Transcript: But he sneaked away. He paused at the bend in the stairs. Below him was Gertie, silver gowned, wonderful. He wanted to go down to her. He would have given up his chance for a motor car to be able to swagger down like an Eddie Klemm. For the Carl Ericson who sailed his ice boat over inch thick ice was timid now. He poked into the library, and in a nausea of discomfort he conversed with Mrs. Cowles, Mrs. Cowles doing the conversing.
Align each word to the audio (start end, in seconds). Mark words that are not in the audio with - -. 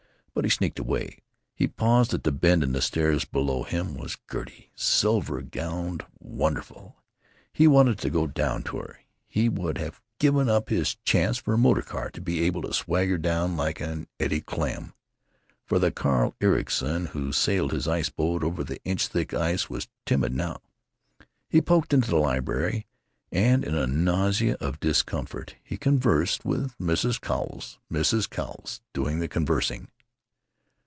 But 0.33 0.45
he 0.45 0.49
sneaked 0.49 0.79
away. 0.79 1.17
He 1.53 1.67
paused 1.67 2.13
at 2.13 2.23
the 2.23 2.31
bend 2.31 2.63
in 2.63 2.71
the 2.71 2.81
stairs. 2.81 3.25
Below 3.25 3.63
him 3.63 3.95
was 3.95 4.17
Gertie, 4.31 4.71
silver 4.75 5.41
gowned, 5.41 6.05
wonderful. 6.19 6.95
He 7.51 7.67
wanted 7.67 7.99
to 7.99 8.09
go 8.09 8.27
down 8.27 8.63
to 8.63 8.77
her. 8.77 9.01
He 9.27 9.49
would 9.49 9.77
have 9.77 10.01
given 10.19 10.47
up 10.47 10.69
his 10.69 10.95
chance 11.03 11.37
for 11.37 11.53
a 11.53 11.57
motor 11.57 11.81
car 11.81 12.09
to 12.11 12.21
be 12.21 12.41
able 12.43 12.61
to 12.61 12.73
swagger 12.73 13.17
down 13.17 13.57
like 13.57 13.81
an 13.81 14.07
Eddie 14.21 14.39
Klemm. 14.41 14.93
For 15.65 15.79
the 15.79 15.91
Carl 15.91 16.33
Ericson 16.39 17.07
who 17.07 17.33
sailed 17.33 17.73
his 17.73 17.85
ice 17.87 18.09
boat 18.09 18.41
over 18.41 18.65
inch 18.85 19.07
thick 19.09 19.33
ice 19.33 19.69
was 19.69 19.89
timid 20.05 20.33
now. 20.33 20.61
He 21.49 21.61
poked 21.61 21.93
into 21.93 22.09
the 22.09 22.15
library, 22.17 22.87
and 23.33 23.65
in 23.65 23.75
a 23.75 23.85
nausea 23.85 24.55
of 24.61 24.79
discomfort 24.79 25.55
he 25.61 25.75
conversed 25.77 26.45
with 26.45 26.71
Mrs. 26.79 27.19
Cowles, 27.19 27.79
Mrs. 27.91 28.29
Cowles 28.29 28.81
doing 28.93 29.19
the 29.19 29.27
conversing. 29.27 29.89